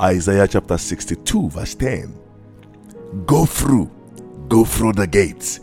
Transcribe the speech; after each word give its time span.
Isaiah 0.00 0.46
chapter 0.46 0.76
62, 0.76 1.50
verse 1.50 1.74
10. 1.74 2.14
Go 3.24 3.46
through, 3.46 3.90
go 4.48 4.64
through 4.64 4.92
the 4.92 5.06
gates, 5.06 5.60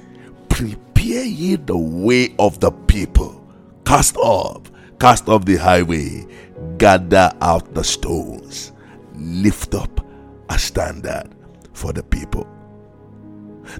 prepare 0.50 1.24
ye 1.24 1.56
the 1.56 1.78
way 1.78 2.34
of 2.40 2.60
the 2.60 2.72
people, 2.72 3.46
cast 3.86 4.18
off, 4.18 4.72
cast 5.00 5.30
off 5.30 5.46
the 5.46 5.56
highway, 5.56 6.26
gather 6.78 7.32
out 7.42 7.74
the 7.76 7.84
stones, 7.84 8.72
lift 9.14 9.76
up 9.76 10.04
a 10.50 10.58
standard 10.58 11.30
for 11.74 11.94
the 11.94 12.04
people. 12.04 12.48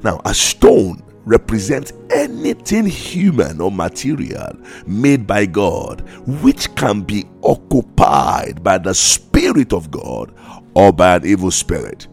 Now, 0.04 0.22
a 0.26 0.34
stone 0.34 1.02
represents 1.26 1.94
anything 2.10 2.86
human 2.86 3.62
or 3.62 3.72
material 3.72 4.56
made 4.86 5.26
by 5.26 5.46
God 5.46 6.02
which 6.42 6.74
can 6.76 7.02
be 7.02 7.26
occupied 7.44 8.64
by 8.64 8.78
the 8.78 8.94
Spirit 8.94 9.74
of 9.74 9.92
God 9.92 10.34
or 10.74 10.92
by 10.92 11.16
an 11.16 11.26
evil 11.26 11.52
spirit. 11.52 12.08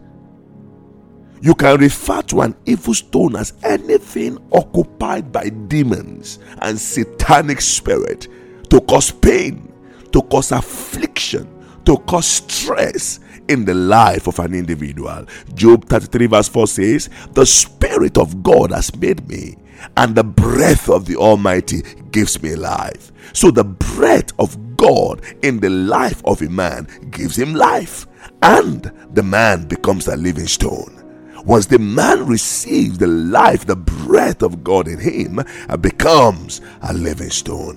You 1.41 1.55
can 1.55 1.79
refer 1.79 2.21
to 2.23 2.41
an 2.41 2.55
evil 2.65 2.93
stone 2.93 3.35
as 3.35 3.53
anything 3.63 4.37
occupied 4.51 5.31
by 5.31 5.49
demons 5.49 6.37
and 6.61 6.79
satanic 6.79 7.61
spirit 7.61 8.27
to 8.69 8.79
cause 8.81 9.11
pain, 9.11 9.73
to 10.11 10.21
cause 10.21 10.51
affliction, 10.51 11.49
to 11.85 11.97
cause 11.97 12.27
stress 12.27 13.19
in 13.47 13.65
the 13.65 13.73
life 13.73 14.27
of 14.27 14.37
an 14.39 14.53
individual. 14.53 15.25
Job 15.55 15.85
33, 15.85 16.27
verse 16.27 16.47
4 16.47 16.67
says, 16.67 17.09
The 17.33 17.45
Spirit 17.91 18.17
of 18.17 18.41
God 18.41 18.71
has 18.71 18.95
made 18.95 19.27
me, 19.27 19.57
and 19.97 20.15
the 20.15 20.23
breath 20.23 20.87
of 20.87 21.07
the 21.07 21.17
Almighty 21.17 21.83
gives 22.11 22.41
me 22.41 22.55
life. 22.55 23.11
So 23.33 23.51
the 23.51 23.65
breath 23.65 24.31
of 24.39 24.77
God 24.77 25.21
in 25.41 25.59
the 25.59 25.69
life 25.69 26.21
of 26.23 26.41
a 26.41 26.47
man 26.47 26.87
gives 27.11 27.37
him 27.37 27.53
life, 27.53 28.07
and 28.41 28.89
the 29.13 29.23
man 29.23 29.67
becomes 29.67 30.07
a 30.07 30.15
living 30.15 30.47
stone. 30.47 31.03
Once 31.43 31.65
the 31.65 31.79
man 31.79 32.25
receives 32.25 32.97
the 32.97 33.07
life, 33.07 33.65
the 33.65 33.75
breath 33.75 34.41
of 34.41 34.63
God 34.63 34.87
in 34.87 34.97
him, 34.97 35.41
becomes 35.81 36.61
a 36.83 36.93
living 36.93 37.29
stone. 37.29 37.75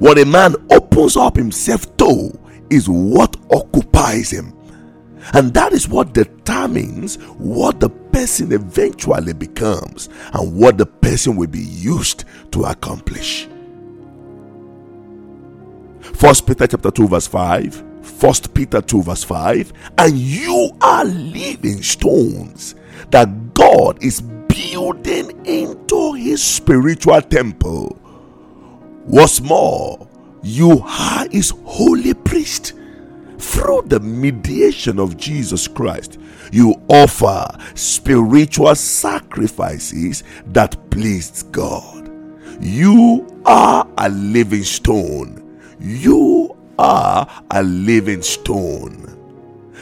What 0.00 0.18
a 0.18 0.26
man 0.26 0.56
opens 0.72 1.16
up 1.16 1.36
himself 1.36 1.96
to 1.98 2.36
is 2.70 2.88
what 2.88 3.36
occupies 3.52 4.30
him. 4.30 4.52
And 5.34 5.52
that 5.54 5.72
is 5.72 5.88
what 5.88 6.12
determines 6.12 7.16
what 7.38 7.80
the 7.80 7.90
person 7.90 8.52
eventually 8.52 9.32
becomes 9.32 10.08
and 10.32 10.56
what 10.56 10.78
the 10.78 10.86
person 10.86 11.36
will 11.36 11.48
be 11.48 11.60
used 11.60 12.24
to 12.52 12.64
accomplish. 12.64 13.48
First 16.00 16.46
Peter 16.46 16.66
chapter 16.66 16.90
2 16.90 17.08
verse 17.08 17.26
5 17.26 17.84
First 18.02 18.54
Peter 18.54 18.80
2 18.80 19.02
verse 19.02 19.24
5 19.24 19.72
and 19.98 20.16
you 20.16 20.70
are 20.80 21.04
living 21.04 21.82
stones 21.82 22.74
that 23.10 23.54
God 23.54 24.02
is 24.02 24.20
building 24.20 25.46
into 25.46 26.12
his 26.14 26.42
spiritual 26.42 27.20
temple. 27.22 27.96
What's 29.04 29.40
more, 29.40 30.08
you 30.42 30.82
are 30.84 31.28
his 31.30 31.50
holy 31.64 32.14
priest. 32.14 32.74
Through 33.40 33.84
the 33.86 34.00
mediation 34.00 35.00
of 35.00 35.16
Jesus 35.16 35.66
Christ, 35.66 36.18
you 36.52 36.74
offer 36.88 37.48
spiritual 37.74 38.74
sacrifices 38.74 40.24
that 40.48 40.90
pleased 40.90 41.50
God. 41.50 42.10
You 42.60 43.42
are 43.46 43.88
a 43.96 44.10
living 44.10 44.62
stone. 44.62 45.58
You 45.80 46.54
are 46.78 47.26
a 47.50 47.62
living 47.62 48.20
stone. 48.20 49.16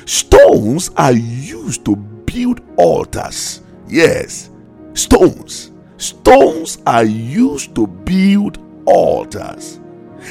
Stones 0.06 0.90
are 0.96 1.12
used 1.12 1.84
to 1.86 1.96
build 1.96 2.60
altars. 2.76 3.60
Yes, 3.88 4.50
stones. 4.94 5.72
Stones 5.96 6.78
are 6.86 7.04
used 7.04 7.74
to 7.74 7.88
build 7.88 8.58
altars 8.86 9.80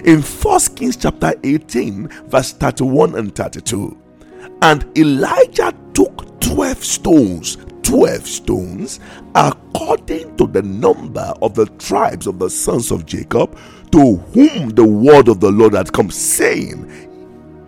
in 0.06 0.22
First 0.22 0.76
Kings 0.76 0.96
chapter 0.96 1.34
18, 1.44 2.08
verse 2.28 2.54
31 2.54 3.16
and 3.16 3.36
32. 3.36 3.98
And 4.62 4.98
Elijah 4.98 5.74
took 5.94 6.40
12 6.40 6.84
stones, 6.84 7.58
12 7.84 8.28
stones, 8.28 9.00
according 9.36 10.36
to 10.38 10.48
the 10.48 10.62
number 10.62 11.34
of 11.42 11.56
the 11.56 11.66
tribes 11.78 12.28
of 12.28 12.40
the 12.40 12.50
sons 12.50 12.92
of 12.92 13.06
Jacob, 13.06 13.58
to 13.92 14.18
whom 14.18 14.70
the 14.70 14.86
word 14.86 15.28
of 15.28 15.40
the 15.40 15.52
Lord 15.52 15.74
had 15.74 15.94
come, 15.94 16.12
saying, 16.12 16.90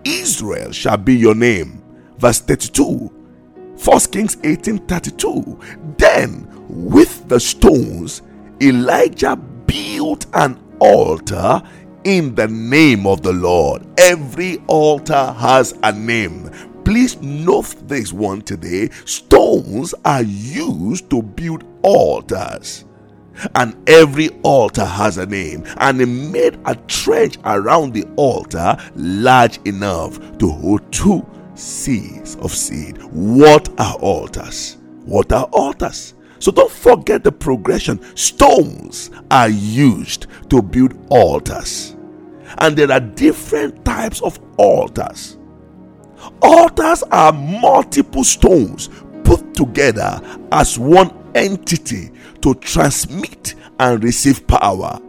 Israel 0.03 0.71
shall 0.71 0.97
be 0.97 1.15
your 1.15 1.35
name. 1.35 1.81
Verse 2.17 2.39
32. 2.39 3.11
First 3.77 4.11
Kings 4.11 4.37
18 4.43 4.79
32. 4.87 5.59
Then 5.97 6.47
with 6.67 7.27
the 7.29 7.39
stones, 7.39 8.21
Elijah 8.61 9.35
built 9.35 10.25
an 10.33 10.59
altar 10.79 11.61
in 12.03 12.35
the 12.35 12.47
name 12.47 13.05
of 13.05 13.21
the 13.21 13.33
Lord. 13.33 13.85
Every 13.97 14.57
altar 14.67 15.33
has 15.37 15.77
a 15.83 15.91
name. 15.91 16.49
Please 16.83 17.21
note 17.21 17.75
this 17.87 18.11
one 18.11 18.41
today. 18.41 18.89
Stones 19.05 19.93
are 20.05 20.23
used 20.23 21.09
to 21.09 21.21
build 21.21 21.63
altars. 21.83 22.85
And 23.55 23.77
every 23.87 24.29
altar 24.43 24.85
has 24.85 25.17
a 25.17 25.25
name. 25.25 25.65
And 25.77 25.99
he 25.99 26.05
made 26.05 26.59
a 26.65 26.75
trench 26.87 27.37
around 27.45 27.93
the 27.93 28.05
altar 28.15 28.77
large 28.95 29.59
enough 29.65 30.37
to 30.39 30.49
hold 30.49 30.91
two 30.91 31.25
seeds 31.53 32.35
of 32.37 32.51
seed. 32.51 33.01
What 33.03 33.69
are 33.79 33.95
altars? 33.95 34.77
What 35.05 35.31
are 35.31 35.45
altars? 35.51 36.15
So 36.39 36.51
don't 36.51 36.71
forget 36.71 37.23
the 37.23 37.31
progression. 37.31 37.99
Stones 38.15 39.11
are 39.29 39.49
used 39.49 40.27
to 40.49 40.61
build 40.61 40.93
altars. 41.09 41.95
And 42.57 42.75
there 42.75 42.91
are 42.91 42.99
different 42.99 43.85
types 43.85 44.21
of 44.21 44.39
altars. 44.57 45.37
Altars 46.41 47.03
are 47.03 47.31
multiple 47.31 48.23
stones 48.23 48.89
put 49.23 49.53
together 49.53 50.19
as 50.51 50.79
one 50.79 51.13
entity 51.35 52.11
to 52.41 52.55
transmit 52.55 53.55
and 53.79 54.03
receive 54.03 54.47
power. 54.47 54.99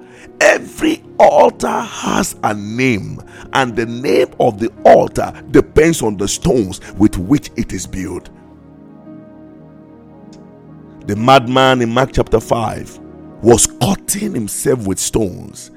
Every 0.40 1.02
altar 1.18 1.68
has 1.68 2.36
a 2.44 2.54
name, 2.54 3.20
and 3.52 3.76
the 3.76 3.86
name 3.86 4.28
of 4.40 4.58
the 4.58 4.72
altar 4.84 5.32
depends 5.50 6.02
on 6.02 6.16
the 6.16 6.28
stones 6.28 6.80
with 6.94 7.18
which 7.18 7.50
it 7.56 7.72
is 7.72 7.86
built. 7.86 8.30
The 11.10 11.16
madman 11.16 11.82
in 11.82 11.90
Mark 11.92 12.10
chapter 12.12 12.38
5 12.38 13.00
was 13.42 13.66
cutting 13.66 14.32
himself 14.32 14.86
with 14.86 15.00
stones. 15.00 15.72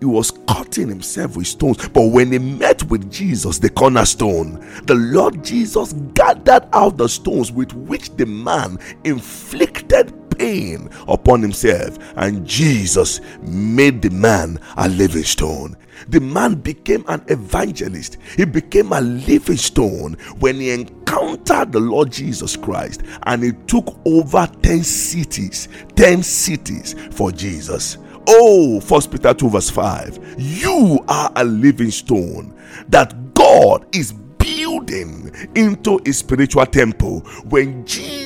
He 0.00 0.04
was 0.04 0.32
cutting 0.46 0.86
himself 0.86 1.34
with 1.34 1.46
stones. 1.46 1.88
But 1.88 2.08
when 2.08 2.30
he 2.30 2.38
met 2.38 2.82
with 2.90 3.10
Jesus, 3.10 3.58
the 3.58 3.70
cornerstone, 3.70 4.62
the 4.84 4.96
Lord 4.96 5.42
Jesus 5.42 5.94
gathered 6.12 6.68
out 6.74 6.98
the 6.98 7.08
stones 7.08 7.50
with 7.50 7.72
which 7.72 8.10
the 8.16 8.26
man 8.26 8.78
inflicted 9.04 10.12
pain 10.40 10.88
upon 11.06 11.42
himself, 11.42 11.98
and 12.16 12.46
Jesus 12.46 13.20
made 13.42 14.00
the 14.00 14.10
man 14.10 14.58
a 14.76 14.88
living 14.88 15.24
stone. 15.24 15.76
The 16.08 16.20
man 16.20 16.54
became 16.54 17.04
an 17.08 17.22
evangelist, 17.28 18.16
he 18.36 18.46
became 18.46 18.92
a 18.92 19.02
living 19.02 19.58
stone 19.58 20.14
when 20.38 20.56
he 20.56 20.70
encountered 20.70 21.72
the 21.72 21.80
Lord 21.80 22.10
Jesus 22.10 22.56
Christ 22.56 23.02
and 23.24 23.42
he 23.42 23.52
took 23.66 24.00
over 24.06 24.48
10 24.62 24.82
cities, 24.82 25.68
10 25.96 26.22
cities 26.22 26.94
for 27.10 27.30
Jesus. 27.30 27.98
Oh, 28.26 28.80
First 28.80 29.10
Peter 29.10 29.34
2, 29.34 29.50
verse 29.50 29.68
5. 29.68 30.36
You 30.38 31.04
are 31.06 31.30
a 31.36 31.44
living 31.44 31.90
stone 31.90 32.54
that 32.88 33.34
God 33.34 33.84
is 33.94 34.12
building 34.12 35.30
into 35.54 36.00
a 36.06 36.12
spiritual 36.12 36.64
temple. 36.66 37.20
When 37.50 37.84
Jesus 37.84 38.19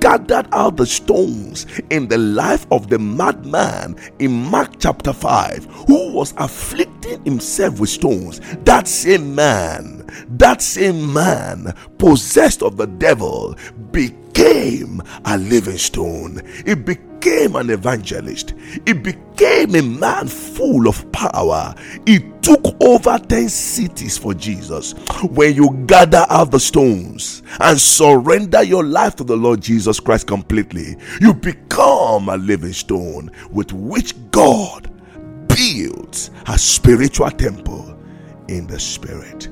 gathered 0.00 0.48
out 0.52 0.76
the 0.76 0.86
stones 0.86 1.66
in 1.90 2.08
the 2.08 2.18
life 2.18 2.66
of 2.70 2.88
the 2.88 2.98
madman 2.98 3.96
in 4.18 4.32
Mark 4.32 4.78
chapter 4.78 5.12
5, 5.12 5.64
who 5.86 6.12
was 6.12 6.34
afflicting 6.36 7.24
himself 7.24 7.80
with 7.80 7.90
stones, 7.90 8.40
that 8.64 8.88
same 8.88 9.34
man, 9.34 10.04
that 10.28 10.62
same 10.62 11.12
man, 11.12 11.74
possessed 11.98 12.62
of 12.62 12.76
the 12.76 12.86
devil, 12.86 13.54
became 13.92 14.23
a 15.24 15.38
living 15.38 15.78
stone. 15.78 16.42
It 16.66 16.84
became 16.84 17.14
became 17.24 17.56
an 17.56 17.70
evangelist. 17.70 18.52
He 18.84 18.92
became 18.92 19.74
a 19.74 19.82
man 19.82 20.28
full 20.28 20.86
of 20.86 21.10
power. 21.10 21.74
He 22.06 22.18
took 22.42 22.60
over 22.82 23.18
10 23.18 23.48
cities 23.48 24.18
for 24.18 24.34
Jesus. 24.34 24.92
When 25.30 25.54
you 25.54 25.70
gather 25.86 26.26
out 26.28 26.50
the 26.50 26.60
stones 26.60 27.42
and 27.60 27.80
surrender 27.80 28.62
your 28.62 28.84
life 28.84 29.16
to 29.16 29.24
the 29.24 29.36
Lord 29.36 29.62
Jesus 29.62 30.00
Christ 30.00 30.26
completely, 30.26 30.96
you 31.20 31.32
become 31.32 32.28
a 32.28 32.36
living 32.36 32.74
stone 32.74 33.30
with 33.50 33.72
which 33.72 34.14
God 34.30 34.90
builds 35.48 36.30
a 36.46 36.58
spiritual 36.58 37.30
temple 37.30 37.98
in 38.48 38.66
the 38.66 38.78
spirit. 38.78 39.48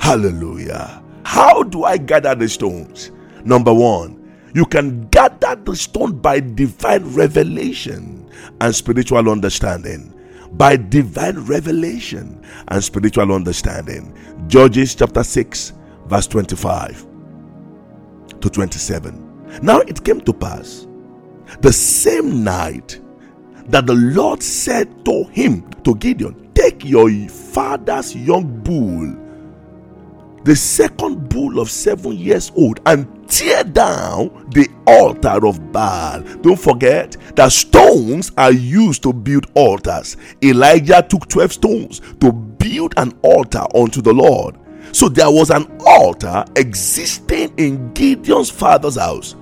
Hallelujah. 0.00 1.02
How 1.24 1.64
do 1.64 1.84
I 1.84 1.98
gather 1.98 2.34
the 2.34 2.48
stones? 2.48 3.10
Number 3.44 3.74
one, 3.74 4.19
you 4.54 4.64
can 4.66 5.06
gather 5.08 5.54
the 5.56 5.76
stone 5.76 6.18
by 6.18 6.40
divine 6.40 7.04
revelation 7.14 8.30
and 8.60 8.74
spiritual 8.74 9.28
understanding. 9.28 10.14
By 10.52 10.76
divine 10.76 11.38
revelation 11.40 12.44
and 12.68 12.82
spiritual 12.82 13.32
understanding. 13.32 14.16
Judges 14.48 14.94
chapter 14.94 15.22
6, 15.22 15.72
verse 16.06 16.26
25 16.26 17.06
to 18.40 18.50
27. 18.50 19.60
Now 19.62 19.80
it 19.80 20.04
came 20.04 20.20
to 20.22 20.32
pass 20.32 20.86
the 21.60 21.72
same 21.72 22.42
night 22.42 23.00
that 23.66 23.86
the 23.86 23.94
Lord 23.94 24.42
said 24.42 25.04
to 25.04 25.24
him, 25.24 25.70
to 25.84 25.94
Gideon, 25.94 26.50
Take 26.54 26.84
your 26.84 27.10
father's 27.28 28.14
young 28.14 28.62
bull 28.62 29.16
the 30.44 30.56
second 30.56 31.28
bull 31.28 31.60
of 31.60 31.70
seven 31.70 32.12
years 32.16 32.50
old 32.56 32.80
and 32.86 33.06
tear 33.28 33.62
down 33.62 34.48
the 34.54 34.68
altar 34.86 35.46
of 35.46 35.72
Baal. 35.72 36.20
Don't 36.40 36.58
forget 36.58 37.16
that 37.36 37.52
stones 37.52 38.32
are 38.36 38.52
used 38.52 39.02
to 39.02 39.12
build 39.12 39.46
altars. 39.54 40.16
Elijah 40.42 41.04
took 41.08 41.28
12 41.28 41.52
stones 41.52 42.00
to 42.20 42.32
build 42.32 42.94
an 42.96 43.12
altar 43.22 43.64
unto 43.74 44.00
the 44.00 44.12
Lord. 44.12 44.56
So 44.92 45.08
there 45.08 45.30
was 45.30 45.50
an 45.50 45.70
altar 45.86 46.44
existing 46.56 47.54
in 47.56 47.92
Gideon's 47.92 48.50
father's 48.50 48.96
house, 48.96 49.36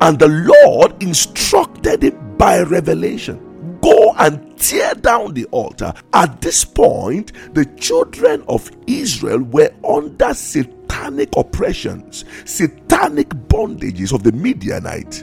and 0.00 0.18
the 0.18 0.28
Lord 0.28 1.02
instructed 1.02 2.04
him 2.04 2.36
by 2.36 2.60
revelation 2.60 3.51
go 3.82 4.14
and 4.18 4.58
tear 4.58 4.94
down 4.94 5.34
the 5.34 5.44
altar. 5.46 5.92
At 6.12 6.40
this 6.40 6.64
point, 6.64 7.32
the 7.54 7.66
children 7.76 8.44
of 8.48 8.70
Israel 8.86 9.40
were 9.40 9.70
under 9.86 10.32
satanic 10.34 11.36
oppressions, 11.36 12.24
satanic 12.44 13.28
bondages 13.28 14.14
of 14.14 14.22
the 14.22 14.32
Midianite. 14.32 15.22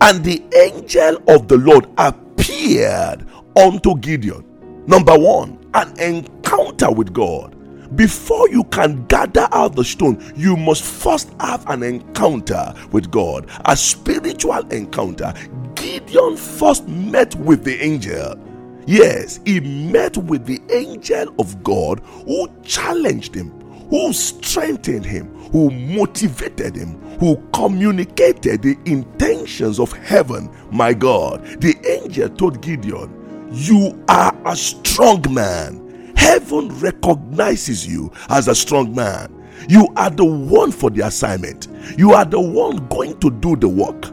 And 0.00 0.22
the 0.22 0.42
angel 0.54 1.22
of 1.28 1.48
the 1.48 1.56
Lord 1.56 1.88
appeared 1.96 3.26
unto 3.56 3.96
Gideon. 3.98 4.44
Number 4.86 5.18
one, 5.18 5.58
an 5.74 5.98
encounter 5.98 6.90
with 6.90 7.12
God. 7.12 7.54
Before 7.94 8.48
you 8.50 8.64
can 8.64 9.06
gather 9.06 9.48
out 9.52 9.74
the 9.74 9.84
stone, 9.84 10.22
you 10.36 10.56
must 10.56 10.82
first 10.84 11.32
have 11.40 11.68
an 11.70 11.82
encounter 11.82 12.74
with 12.92 13.10
God, 13.10 13.48
a 13.64 13.76
spiritual 13.76 14.66
encounter. 14.68 15.32
Gideon 15.74 16.36
first 16.36 16.86
met 16.86 17.34
with 17.36 17.64
the 17.64 17.82
angel. 17.82 18.38
Yes, 18.86 19.40
he 19.46 19.60
met 19.60 20.16
with 20.18 20.44
the 20.44 20.60
angel 20.70 21.34
of 21.38 21.62
God 21.62 22.00
who 22.26 22.48
challenged 22.62 23.34
him, 23.34 23.50
who 23.88 24.12
strengthened 24.12 25.06
him, 25.06 25.34
who 25.50 25.70
motivated 25.70 26.76
him, 26.76 27.00
who 27.18 27.36
communicated 27.54 28.62
the 28.62 28.76
intentions 28.84 29.80
of 29.80 29.92
heaven. 29.92 30.50
My 30.70 30.92
God, 30.92 31.42
the 31.60 31.74
angel 31.86 32.28
told 32.28 32.60
Gideon, 32.60 33.48
You 33.50 34.02
are 34.08 34.36
a 34.44 34.54
strong 34.54 35.24
man 35.32 35.87
Heaven 36.48 36.70
recognizes 36.80 37.86
you 37.86 38.10
as 38.30 38.48
a 38.48 38.54
strong 38.54 38.94
man. 38.94 39.34
You 39.68 39.86
are 39.96 40.08
the 40.08 40.24
one 40.24 40.72
for 40.72 40.88
the 40.88 41.06
assignment. 41.06 41.68
You 41.98 42.12
are 42.14 42.24
the 42.24 42.40
one 42.40 42.88
going 42.88 43.20
to 43.20 43.30
do 43.30 43.54
the 43.54 43.68
work. 43.68 44.10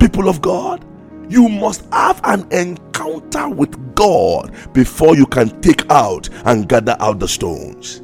People 0.00 0.28
of 0.28 0.42
God, 0.42 0.84
you 1.28 1.48
must 1.48 1.84
have 1.92 2.20
an 2.24 2.50
encounter 2.50 3.48
with 3.48 3.94
God 3.94 4.52
before 4.72 5.14
you 5.14 5.26
can 5.26 5.60
take 5.60 5.88
out 5.92 6.28
and 6.44 6.68
gather 6.68 6.96
out 6.98 7.20
the 7.20 7.28
stones. 7.28 8.02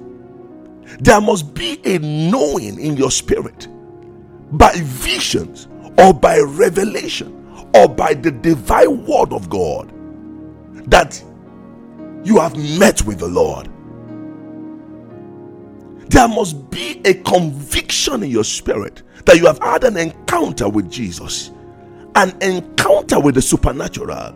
There 1.01 1.21
must 1.21 1.53
be 1.53 1.81
a 1.85 1.99
knowing 1.99 2.79
in 2.79 2.97
your 2.97 3.11
spirit 3.11 3.67
by 4.53 4.75
visions 4.77 5.67
or 5.99 6.15
by 6.15 6.39
revelation 6.39 7.67
or 7.75 7.89
by 7.89 8.15
the 8.15 8.31
divine 8.31 9.05
word 9.07 9.33
of 9.33 9.51
God 9.51 9.93
that 10.89 11.21
you 12.26 12.40
have 12.40 12.56
met 12.78 13.05
with 13.05 13.20
the 13.20 13.28
Lord. 13.28 13.69
There 16.11 16.26
must 16.26 16.70
be 16.70 17.00
a 17.05 17.14
conviction 17.14 18.25
in 18.25 18.31
your 18.31 18.43
spirit 18.43 19.02
that 19.26 19.37
you 19.37 19.46
have 19.46 19.61
had 19.61 19.84
an 19.84 19.96
encounter 19.96 20.69
with 20.69 20.90
Jesus, 20.90 21.52
an 22.17 22.37
encounter 22.43 23.20
with 23.20 23.37
the 23.37 23.43
supernatural. 23.43 24.34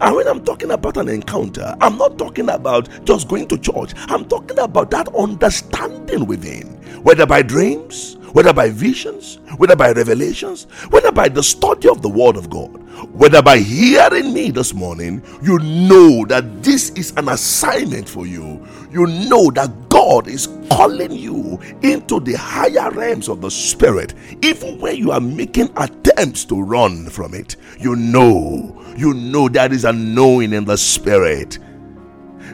And 0.00 0.16
when 0.16 0.26
I'm 0.26 0.42
talking 0.42 0.70
about 0.70 0.96
an 0.96 1.08
encounter, 1.08 1.76
I'm 1.82 1.98
not 1.98 2.16
talking 2.16 2.48
about 2.48 2.88
just 3.04 3.28
going 3.28 3.46
to 3.48 3.58
church. 3.58 3.92
I'm 4.08 4.26
talking 4.26 4.58
about 4.58 4.90
that 4.92 5.14
understanding 5.14 6.26
within, 6.26 6.66
whether 7.02 7.26
by 7.26 7.42
dreams, 7.42 8.17
whether 8.32 8.52
by 8.52 8.70
visions, 8.70 9.36
whether 9.56 9.76
by 9.76 9.92
revelations, 9.92 10.64
whether 10.90 11.12
by 11.12 11.28
the 11.28 11.42
study 11.42 11.88
of 11.88 12.02
the 12.02 12.08
Word 12.08 12.36
of 12.36 12.50
God, 12.50 12.76
whether 13.12 13.42
by 13.42 13.58
hearing 13.58 14.32
me 14.32 14.50
this 14.50 14.74
morning, 14.74 15.22
you 15.42 15.58
know 15.58 16.24
that 16.26 16.62
this 16.62 16.90
is 16.90 17.12
an 17.16 17.28
assignment 17.28 18.08
for 18.08 18.26
you. 18.26 18.66
You 18.90 19.06
know 19.06 19.50
that 19.52 19.88
God 19.88 20.28
is 20.28 20.48
calling 20.70 21.12
you 21.12 21.60
into 21.82 22.20
the 22.20 22.34
higher 22.34 22.90
realms 22.90 23.28
of 23.28 23.40
the 23.40 23.50
Spirit, 23.50 24.14
even 24.42 24.78
when 24.80 24.96
you 24.96 25.12
are 25.12 25.20
making 25.20 25.70
attempts 25.76 26.44
to 26.46 26.60
run 26.60 27.08
from 27.10 27.34
it. 27.34 27.56
You 27.78 27.96
know, 27.96 28.84
you 28.96 29.14
know 29.14 29.48
that 29.50 29.72
is 29.72 29.84
a 29.84 29.92
knowing 29.92 30.52
in 30.52 30.64
the 30.64 30.76
Spirit 30.76 31.58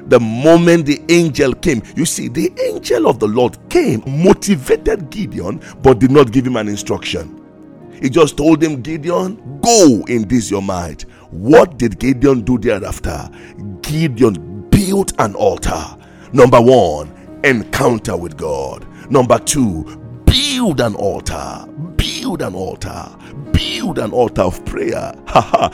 the 0.08 0.20
moment 0.20 0.86
the 0.86 1.02
angel 1.08 1.54
came. 1.54 1.82
You 1.96 2.04
see, 2.04 2.28
the 2.28 2.52
angel 2.62 3.06
of 3.06 3.18
the 3.18 3.28
Lord 3.28 3.58
came, 3.70 4.02
motivated 4.06 5.10
Gideon, 5.10 5.60
but 5.82 5.98
did 5.98 6.10
not 6.10 6.32
give 6.32 6.46
him 6.46 6.56
an 6.56 6.68
instruction. 6.68 7.40
He 8.00 8.10
just 8.10 8.36
told 8.36 8.62
him, 8.62 8.82
Gideon, 8.82 9.60
go 9.62 10.04
in 10.08 10.28
this 10.28 10.50
your 10.50 10.62
might. 10.62 11.02
What 11.30 11.78
did 11.78 11.98
Gideon 11.98 12.42
do 12.42 12.58
thereafter? 12.58 13.30
Gideon 13.80 14.68
built 14.70 15.12
an 15.18 15.34
altar. 15.34 15.96
Number 16.32 16.60
one, 16.60 17.12
encounter 17.44 18.16
with 18.16 18.36
God. 18.36 18.86
Number 19.10 19.38
two, 19.38 19.84
build 20.26 20.80
an 20.80 20.94
altar. 20.96 21.66
Build 21.96 22.42
an 22.42 22.54
altar. 22.54 23.16
Build 23.52 23.98
an 23.98 24.12
altar 24.12 24.42
of 24.42 24.64
prayer. 24.64 25.14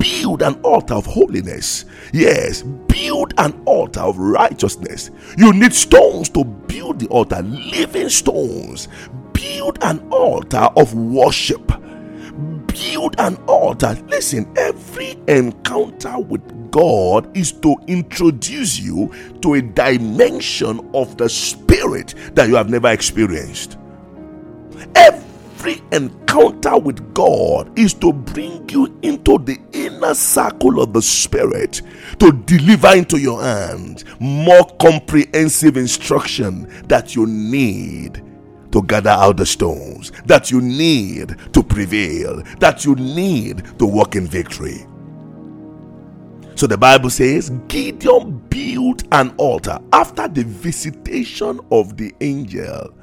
build 0.00 0.42
an 0.42 0.54
altar 0.62 0.94
of 0.94 1.06
holiness. 1.06 1.84
Yes, 2.12 2.62
build 2.62 3.34
an 3.38 3.62
altar 3.66 4.00
of 4.00 4.18
righteousness. 4.18 5.10
You 5.36 5.52
need 5.52 5.74
stones 5.74 6.28
to 6.30 6.44
build 6.44 6.98
the 6.98 7.06
altar, 7.08 7.42
living 7.42 8.08
stones. 8.08 8.88
Build 9.32 9.78
an 9.82 10.00
altar 10.10 10.68
of 10.76 10.94
worship. 10.94 11.66
Build 12.66 13.14
an 13.18 13.36
altar. 13.46 13.96
Listen, 14.08 14.52
every 14.56 15.16
encounter 15.28 16.18
with 16.18 16.70
God 16.70 17.36
is 17.36 17.52
to 17.52 17.76
introduce 17.86 18.78
you 18.78 19.12
to 19.42 19.54
a 19.54 19.62
dimension 19.62 20.80
of 20.94 21.16
the 21.18 21.28
spirit 21.28 22.14
that 22.34 22.48
you 22.48 22.54
have 22.54 22.70
never 22.70 22.88
experienced. 22.88 23.76
Every 24.94 25.29
every 25.60 25.82
encounter 25.92 26.78
with 26.78 27.12
God 27.12 27.78
is 27.78 27.92
to 27.94 28.14
bring 28.14 28.66
you 28.70 28.98
into 29.02 29.36
the 29.38 29.58
inner 29.74 30.14
circle 30.14 30.80
of 30.80 30.94
the 30.94 31.02
Spirit 31.02 31.82
to 32.18 32.32
deliver 32.32 32.96
into 32.96 33.18
your 33.18 33.42
hand 33.42 34.04
more 34.20 34.64
comprehensive 34.80 35.76
instruction 35.76 36.66
that 36.88 37.14
you 37.14 37.26
need 37.26 38.24
to 38.72 38.82
gather 38.84 39.10
out 39.10 39.36
the 39.36 39.44
stones, 39.44 40.12
that 40.24 40.50
you 40.50 40.62
need 40.62 41.36
to 41.52 41.62
prevail, 41.62 42.42
that 42.58 42.86
you 42.86 42.94
need 42.94 43.78
to 43.78 43.84
walk 43.84 44.16
in 44.16 44.26
victory. 44.26 44.86
So 46.54 46.66
the 46.66 46.78
Bible 46.78 47.10
says 47.10 47.50
Gideon 47.68 48.38
built 48.48 49.04
an 49.12 49.34
altar 49.36 49.78
after 49.92 50.26
the 50.26 50.44
visitation 50.44 51.60
of 51.70 51.98
the 51.98 52.14
angel 52.22 52.94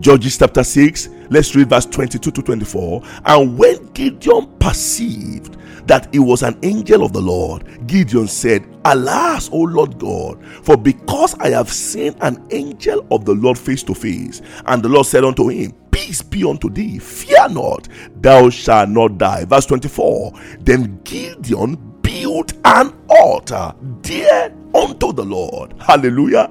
Judges 0.00 0.38
chapter 0.38 0.64
6, 0.64 1.10
let's 1.30 1.54
read 1.54 1.70
verse 1.70 1.86
22 1.86 2.30
to 2.30 2.42
24. 2.42 3.02
And 3.26 3.58
when 3.58 3.86
Gideon 3.92 4.46
perceived 4.58 5.56
that 5.86 6.14
it 6.14 6.18
was 6.18 6.42
an 6.42 6.58
angel 6.62 7.04
of 7.04 7.12
the 7.12 7.20
Lord, 7.20 7.86
Gideon 7.86 8.28
said, 8.28 8.66
Alas, 8.84 9.48
O 9.52 9.58
Lord 9.58 9.98
God, 9.98 10.44
for 10.62 10.76
because 10.76 11.34
I 11.38 11.50
have 11.50 11.70
seen 11.70 12.14
an 12.20 12.46
angel 12.50 13.06
of 13.10 13.24
the 13.24 13.34
Lord 13.34 13.58
face 13.58 13.82
to 13.84 13.94
face. 13.94 14.42
And 14.66 14.82
the 14.82 14.88
Lord 14.88 15.06
said 15.06 15.24
unto 15.24 15.48
him, 15.48 15.72
Peace 15.90 16.22
be 16.22 16.44
unto 16.44 16.70
thee, 16.70 16.98
fear 16.98 17.48
not, 17.48 17.88
thou 18.20 18.50
shalt 18.50 18.88
not 18.90 19.18
die. 19.18 19.44
Verse 19.44 19.66
24. 19.66 20.32
Then 20.60 21.00
Gideon 21.02 21.76
built 22.02 22.52
an 22.64 22.92
altar 23.08 23.74
dear 24.00 24.54
unto 24.74 25.12
the 25.12 25.24
Lord. 25.24 25.74
Hallelujah. 25.80 26.50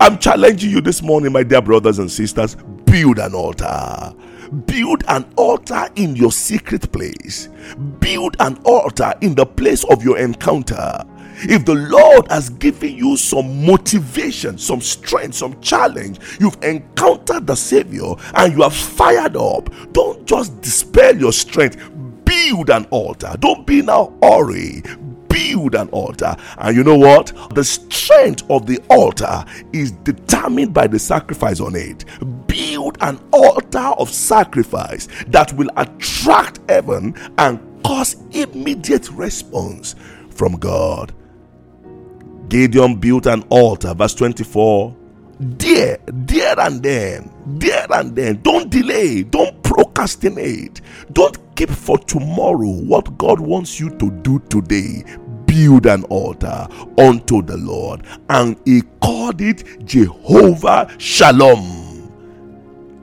I'm 0.00 0.18
challenging 0.18 0.70
you 0.70 0.80
this 0.80 1.02
morning, 1.02 1.32
my 1.32 1.42
dear 1.42 1.62
brothers 1.62 1.98
and 1.98 2.10
sisters 2.10 2.56
build 2.94 3.18
an 3.18 3.34
altar. 3.34 4.14
Build 4.66 5.02
an 5.08 5.24
altar 5.36 5.88
in 5.96 6.14
your 6.14 6.30
secret 6.30 6.92
place. 6.92 7.48
Build 7.98 8.36
an 8.38 8.56
altar 8.64 9.14
in 9.20 9.34
the 9.34 9.46
place 9.46 9.84
of 9.90 10.04
your 10.04 10.18
encounter. 10.18 11.04
if 11.38 11.64
the 11.64 11.74
Lord 11.74 12.30
has 12.30 12.50
given 12.50 12.94
you 12.94 13.16
some 13.16 13.66
motivation, 13.66 14.56
some 14.58 14.80
strength, 14.80 15.34
some 15.34 15.60
challenge, 15.60 16.20
you've 16.38 16.62
encountered 16.62 17.46
the 17.48 17.56
Savior 17.56 18.14
and 18.34 18.52
you 18.52 18.62
are 18.62 18.70
fired 18.70 19.36
up, 19.36 19.68
don't 19.92 20.24
just 20.24 20.60
dispel 20.60 21.16
your 21.16 21.32
strength. 21.32 21.76
Build 22.24 22.70
an 22.70 22.86
altar. 22.90 23.34
Don't 23.40 23.66
be 23.66 23.82
now 23.82 24.16
hurry 24.22 24.82
build 25.54 25.74
an 25.74 25.88
altar. 25.90 26.36
And 26.58 26.76
you 26.76 26.82
know 26.82 26.96
what? 26.96 27.32
The 27.54 27.64
strength 27.64 28.42
of 28.50 28.66
the 28.66 28.78
altar 28.90 29.44
is 29.72 29.92
determined 29.92 30.74
by 30.74 30.86
the 30.86 30.98
sacrifice 30.98 31.60
on 31.60 31.76
it. 31.76 32.04
Build 32.46 32.98
an 33.00 33.20
altar 33.32 33.78
of 33.98 34.10
sacrifice 34.10 35.08
that 35.28 35.52
will 35.52 35.70
attract 35.76 36.58
heaven 36.68 37.14
and 37.38 37.60
cause 37.84 38.16
immediate 38.32 39.10
response 39.10 39.94
from 40.30 40.54
God. 40.56 41.14
Gideon 42.48 42.96
built 42.96 43.26
an 43.26 43.42
altar, 43.48 43.94
verse 43.94 44.14
24. 44.14 44.96
There, 45.40 45.98
there 46.06 46.58
and 46.60 46.82
then, 46.82 47.30
there 47.46 47.86
and 47.90 48.14
then. 48.14 48.40
Don't 48.42 48.70
delay, 48.70 49.22
don't 49.24 49.60
procrastinate, 49.62 50.80
don't 51.12 51.36
keep 51.56 51.70
for 51.70 51.98
tomorrow 51.98 52.68
what 52.68 53.16
God 53.18 53.40
wants 53.40 53.80
you 53.80 53.90
to 53.98 54.10
do 54.22 54.38
today. 54.48 55.04
Build 55.54 55.86
an 55.86 56.02
altar 56.04 56.66
unto 56.98 57.40
the 57.40 57.56
Lord, 57.56 58.04
and 58.28 58.56
he 58.64 58.82
called 59.00 59.40
it 59.40 59.84
Jehovah 59.84 60.92
Shalom. 60.98 62.10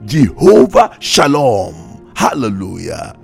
Jehovah 0.04 0.94
Shalom. 1.00 2.12
Hallelujah. 2.14 3.16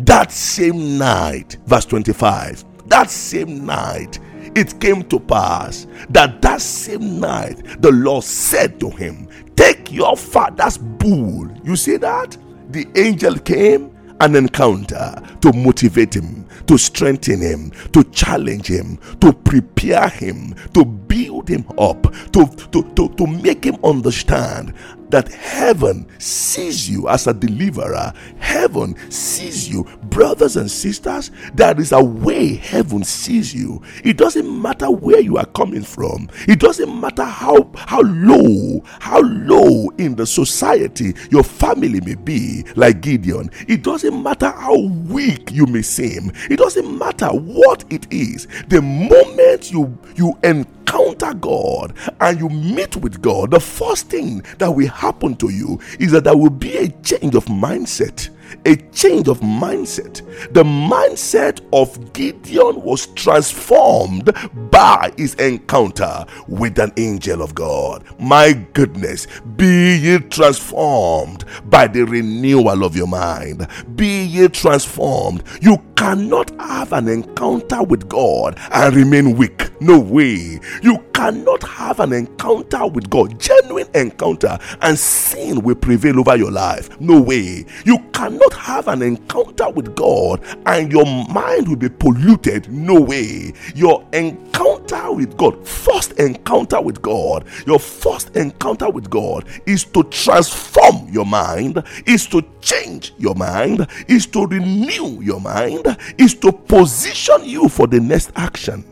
That 0.00 0.30
same 0.30 0.98
night, 0.98 1.56
verse 1.64 1.86
25, 1.86 2.64
that 2.88 3.10
same 3.10 3.64
night, 3.64 4.18
it 4.54 4.78
came 4.78 5.04
to 5.04 5.20
pass 5.20 5.86
that 6.10 6.42
that 6.42 6.60
same 6.60 7.18
night 7.18 7.80
the 7.80 7.92
Lord 7.92 8.24
said 8.24 8.78
to 8.80 8.90
him, 8.90 9.26
Take 9.56 9.90
your 9.90 10.18
father's 10.18 10.76
bull. 10.76 11.48
You 11.64 11.76
see 11.76 11.96
that? 11.96 12.36
The 12.68 12.86
angel 12.94 13.38
came 13.38 13.95
an 14.20 14.36
encounter 14.36 15.14
to 15.40 15.52
motivate 15.52 16.14
him, 16.14 16.46
to 16.66 16.78
strengthen 16.78 17.40
him, 17.40 17.70
to 17.92 18.02
challenge 18.04 18.66
him, 18.68 18.98
to 19.20 19.32
prepare 19.32 20.08
him, 20.08 20.54
to 20.74 20.84
build 20.84 21.48
him 21.48 21.64
up, 21.78 22.02
to, 22.32 22.46
to, 22.72 22.82
to, 22.94 23.08
to 23.16 23.26
make 23.26 23.64
him 23.64 23.76
understand 23.84 24.72
that 25.10 25.28
heaven 25.32 26.06
sees 26.18 26.88
you 26.88 27.08
as 27.08 27.26
a 27.26 27.34
deliverer. 27.34 28.12
Heaven 28.38 28.96
sees 29.10 29.68
you, 29.68 29.84
brothers 30.04 30.56
and 30.56 30.70
sisters. 30.70 31.30
There 31.54 31.78
is 31.80 31.92
a 31.92 32.02
way 32.02 32.54
heaven 32.56 33.04
sees 33.04 33.54
you. 33.54 33.82
It 34.04 34.16
doesn't 34.16 34.62
matter 34.62 34.90
where 34.90 35.20
you 35.20 35.36
are 35.38 35.46
coming 35.46 35.82
from. 35.82 36.28
It 36.48 36.60
doesn't 36.60 37.00
matter 37.00 37.24
how 37.24 37.70
how 37.76 38.02
low, 38.02 38.82
how 39.00 39.20
low 39.20 39.88
in 39.98 40.16
the 40.16 40.26
society 40.26 41.14
your 41.30 41.44
family 41.44 42.00
may 42.00 42.14
be, 42.14 42.64
like 42.76 43.00
Gideon. 43.00 43.50
It 43.68 43.82
doesn't 43.82 44.22
matter 44.22 44.50
how 44.50 44.78
weak 44.78 45.50
you 45.52 45.66
may 45.66 45.82
seem. 45.82 46.32
It 46.50 46.56
doesn't 46.58 46.98
matter 46.98 47.28
what 47.28 47.84
it 47.90 48.06
is. 48.12 48.46
The 48.68 48.82
moment 48.82 49.70
you 49.72 49.96
you 50.16 50.38
encounter 50.42 50.75
encounter 51.06 51.34
God 51.38 51.94
and 52.20 52.38
you 52.38 52.48
meet 52.48 52.96
with 52.96 53.20
God, 53.22 53.50
the 53.50 53.60
first 53.60 54.08
thing 54.08 54.42
that 54.58 54.70
will 54.70 54.88
happen 54.88 55.36
to 55.36 55.48
you 55.48 55.80
is 55.98 56.12
that 56.12 56.24
there 56.24 56.36
will 56.36 56.50
be 56.50 56.76
a 56.76 56.88
change 57.02 57.34
of 57.34 57.44
mindset 57.46 58.30
a 58.64 58.76
change 58.92 59.28
of 59.28 59.40
mindset. 59.40 60.22
The 60.52 60.62
mindset 60.62 61.60
of 61.72 62.12
Gideon 62.12 62.82
was 62.82 63.06
transformed 63.08 64.30
by 64.70 65.12
his 65.16 65.34
encounter 65.34 66.24
with 66.48 66.78
an 66.78 66.92
angel 66.96 67.42
of 67.42 67.54
God. 67.54 68.04
My 68.18 68.52
goodness, 68.72 69.26
be 69.56 69.96
ye 69.96 70.18
transformed 70.18 71.44
by 71.66 71.86
the 71.86 72.02
renewal 72.02 72.84
of 72.84 72.96
your 72.96 73.06
mind. 73.06 73.66
Be 73.94 74.24
ye 74.24 74.48
transformed. 74.48 75.42
You 75.60 75.78
cannot 75.96 76.50
have 76.60 76.92
an 76.92 77.08
encounter 77.08 77.82
with 77.82 78.08
God 78.08 78.58
and 78.70 78.94
remain 78.94 79.36
weak. 79.36 79.70
No 79.80 79.98
way. 79.98 80.60
You 80.82 81.04
cannot 81.12 81.62
have 81.62 82.00
an 82.00 82.12
encounter 82.12 82.86
with 82.86 83.08
God, 83.10 83.40
genuine 83.40 83.88
encounter, 83.94 84.58
and 84.82 84.98
sin 84.98 85.62
will 85.62 85.74
prevail 85.74 86.20
over 86.20 86.36
your 86.36 86.50
life. 86.50 87.00
No 87.00 87.20
way. 87.20 87.64
You 87.84 87.98
cannot 88.12 88.35
have 88.52 88.88
an 88.88 89.02
encounter 89.02 89.70
with 89.70 89.94
God 89.94 90.42
and 90.66 90.90
your 90.90 91.06
mind 91.06 91.68
will 91.68 91.76
be 91.76 91.88
polluted. 91.88 92.70
No 92.70 93.00
way. 93.00 93.52
Your 93.74 94.06
encounter 94.12 95.12
with 95.12 95.36
God, 95.36 95.66
first 95.66 96.12
encounter 96.12 96.80
with 96.80 97.02
God, 97.02 97.44
your 97.66 97.78
first 97.78 98.34
encounter 98.36 98.90
with 98.90 99.08
God 99.10 99.46
is 99.66 99.84
to 99.84 100.02
transform 100.04 101.08
your 101.10 101.26
mind, 101.26 101.82
is 102.06 102.26
to 102.28 102.42
change 102.60 103.12
your 103.18 103.34
mind, 103.34 103.86
is 104.08 104.26
to 104.26 104.46
renew 104.46 105.20
your 105.20 105.40
mind, 105.40 105.96
is 106.18 106.34
to 106.34 106.52
position 106.52 107.44
you 107.44 107.68
for 107.68 107.86
the 107.86 108.00
next 108.00 108.32
action. 108.36 108.84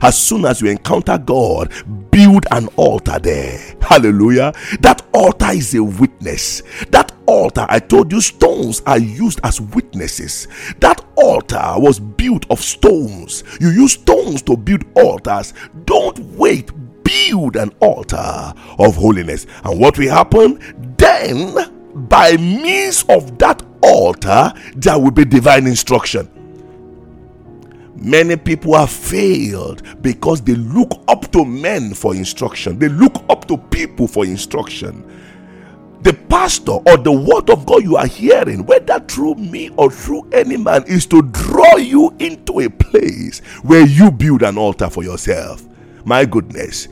As 0.00 0.16
soon 0.18 0.44
as 0.44 0.60
you 0.60 0.68
encounter 0.68 1.18
God, 1.18 1.72
build 2.10 2.46
an 2.50 2.68
altar 2.76 3.18
there. 3.18 3.76
Hallelujah. 3.80 4.52
That 4.80 5.02
altar 5.12 5.50
is 5.50 5.74
a 5.74 5.82
witness. 5.82 6.62
That 6.90 7.12
altar, 7.26 7.66
I 7.68 7.78
told 7.78 8.12
you, 8.12 8.20
stones 8.20 8.82
are 8.86 8.98
used 8.98 9.40
as 9.44 9.60
witnesses. 9.60 10.48
That 10.80 11.04
altar 11.16 11.74
was 11.76 12.00
built 12.00 12.46
of 12.50 12.60
stones. 12.60 13.44
You 13.60 13.70
use 13.70 13.92
stones 13.92 14.42
to 14.42 14.56
build 14.56 14.84
altars. 14.94 15.54
Don't 15.84 16.18
wait. 16.36 16.70
Build 17.04 17.56
an 17.56 17.70
altar 17.80 18.54
of 18.78 18.96
holiness. 18.96 19.46
And 19.64 19.78
what 19.78 19.98
will 19.98 20.10
happen? 20.10 20.58
Then, 20.96 21.54
by 22.08 22.36
means 22.36 23.04
of 23.08 23.38
that 23.38 23.62
altar, 23.82 24.52
there 24.76 24.98
will 24.98 25.10
be 25.10 25.24
divine 25.24 25.66
instruction. 25.66 26.28
Many 28.02 28.34
people 28.34 28.76
have 28.76 28.90
failed 28.90 30.02
because 30.02 30.42
they 30.42 30.56
look 30.56 30.90
up 31.06 31.30
to 31.32 31.44
men 31.44 31.94
for 31.94 32.16
instruction. 32.16 32.76
They 32.80 32.88
look 32.88 33.24
up 33.28 33.46
to 33.46 33.56
people 33.56 34.08
for 34.08 34.24
instruction. 34.24 35.04
The 36.02 36.12
pastor 36.12 36.72
or 36.72 36.96
the 36.96 37.12
word 37.12 37.48
of 37.48 37.64
God 37.64 37.84
you 37.84 37.96
are 37.96 38.08
hearing, 38.08 38.66
whether 38.66 38.98
through 38.98 39.36
me 39.36 39.70
or 39.76 39.88
through 39.88 40.28
any 40.32 40.56
man, 40.56 40.82
is 40.88 41.06
to 41.06 41.22
draw 41.22 41.76
you 41.76 42.12
into 42.18 42.58
a 42.58 42.68
place 42.68 43.38
where 43.62 43.86
you 43.86 44.10
build 44.10 44.42
an 44.42 44.58
altar 44.58 44.90
for 44.90 45.04
yourself. 45.04 45.64
My 46.04 46.24
goodness. 46.24 46.88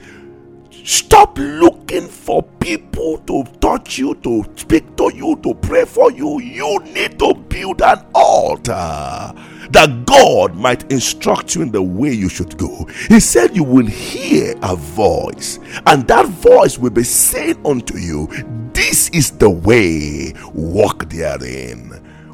Stop 0.85 1.37
looking 1.39 2.07
for 2.07 2.45
people 2.61 3.19
to 3.27 3.43
touch 3.61 3.99
you, 3.99 4.15
to 4.15 4.45
speak 4.55 4.97
to 4.97 5.11
you, 5.13 5.41
to 5.43 5.55
pray 5.55 5.85
for 5.85 6.13
you. 6.13 6.41
You 6.41 6.79
need 6.85 7.19
to 7.19 7.35
build 7.35 7.83
an 7.83 8.07
altar 8.15 9.35
that 9.71 10.07
God 10.07 10.55
might 10.55 10.91
instruct 10.91 11.55
you 11.55 11.63
in 11.63 11.71
the 11.71 11.83
way 11.83 12.13
you 12.13 12.29
should 12.29 12.57
go. 12.57 12.87
He 13.09 13.21
said, 13.21 13.55
You 13.55 13.65
will 13.65 13.87
hear 13.87 14.55
a 14.63 14.77
voice, 14.77 15.59
and 15.87 16.07
that 16.09 16.27
voice 16.27 16.79
will 16.79 16.91
be 16.91 17.05
saying 17.05 17.65
unto 17.65 17.97
you, 17.97 18.29
This 18.73 19.09
is 19.11 19.31
the 19.33 19.51
way, 19.51 20.35
walk 20.53 21.09
therein. 21.09 21.89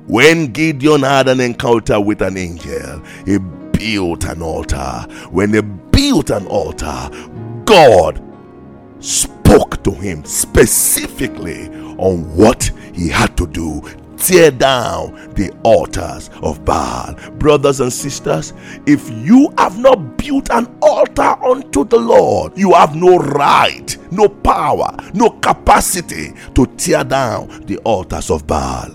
When 0.06 0.52
Gideon 0.52 1.02
had 1.02 1.28
an 1.28 1.40
encounter 1.40 2.00
with 2.00 2.22
an 2.22 2.36
angel, 2.36 3.02
he 3.24 3.38
built 3.38 4.24
an 4.24 4.40
altar. 4.40 5.06
When 5.30 5.52
he 5.52 5.60
built 5.60 6.30
an 6.30 6.46
altar, 6.46 7.10
God 7.64 8.22
spoke 9.00 9.82
to 9.82 9.90
him 9.90 10.24
specifically 10.24 11.68
on 11.98 12.36
what 12.36 12.70
he 12.92 13.08
had 13.08 13.36
to 13.36 13.46
do 13.46 13.82
tear 14.16 14.50
down 14.50 15.12
the 15.34 15.50
altars 15.62 16.30
of 16.42 16.64
Baal. 16.64 17.14
Brothers 17.32 17.80
and 17.80 17.92
sisters, 17.92 18.52
if 18.86 19.08
you 19.10 19.52
have 19.58 19.78
not 19.78 20.16
built 20.16 20.50
an 20.50 20.66
altar 20.82 21.36
unto 21.44 21.84
the 21.84 21.98
Lord, 21.98 22.56
you 22.56 22.72
have 22.72 22.94
no 22.94 23.18
right, 23.18 23.96
no 24.10 24.28
power, 24.28 24.96
no 25.14 25.30
capacity 25.30 26.32
to 26.54 26.66
tear 26.76 27.04
down 27.04 27.48
the 27.66 27.78
altars 27.78 28.30
of 28.30 28.46
Baal. 28.46 28.90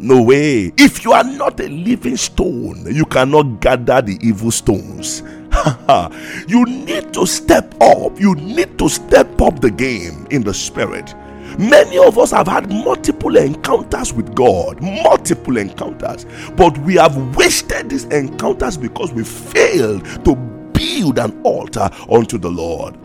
No 0.00 0.22
way. 0.22 0.72
If 0.76 1.04
you 1.04 1.12
are 1.12 1.24
not 1.24 1.58
a 1.58 1.68
living 1.68 2.16
stone, 2.16 2.86
you 2.94 3.04
cannot 3.04 3.60
gather 3.60 4.00
the 4.00 4.16
evil 4.22 4.52
stones. 4.52 5.22
you 6.48 6.64
need 6.66 7.12
to 7.14 7.26
step 7.26 7.74
up. 7.80 8.20
You 8.20 8.36
need 8.36 8.78
to 8.78 8.88
step 8.88 9.40
up 9.42 9.60
the 9.60 9.72
game 9.72 10.26
in 10.30 10.42
the 10.42 10.54
spirit. 10.54 11.14
Many 11.58 11.98
of 11.98 12.18
us 12.18 12.30
have 12.30 12.46
had 12.46 12.70
multiple 12.70 13.36
encounters 13.36 14.12
with 14.12 14.32
God, 14.36 14.80
multiple 14.80 15.56
encounters, 15.56 16.24
but 16.56 16.78
we 16.78 16.94
have 16.94 17.36
wasted 17.36 17.90
these 17.90 18.04
encounters 18.04 18.76
because 18.76 19.12
we 19.12 19.24
failed 19.24 20.04
to 20.24 20.36
build 20.72 21.18
an 21.18 21.40
altar 21.42 21.90
unto 22.08 22.38
the 22.38 22.48
Lord. 22.48 22.96